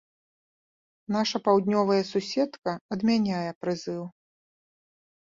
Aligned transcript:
Нашая 1.17 1.41
паўднёвая 1.49 1.99
суседка 2.13 2.77
адмяняе 2.97 3.47
прызыў. 3.63 4.03